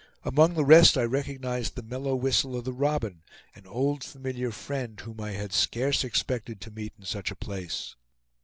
Among 0.23 0.55
the 0.55 0.65
rest 0.65 0.97
I 0.97 1.03
recognized 1.03 1.75
the 1.75 1.83
mellow 1.83 2.15
whistle 2.15 2.55
of 2.55 2.63
the 2.63 2.73
robin, 2.73 3.21
an 3.53 3.67
old 3.67 4.03
familiar 4.03 4.49
friend 4.49 4.99
whom 4.99 5.21
I 5.21 5.33
had 5.33 5.53
scarce 5.53 6.03
expected 6.03 6.59
to 6.61 6.71
meet 6.71 6.93
in 6.97 7.05
such 7.05 7.29
a 7.29 7.35
place. 7.35 7.95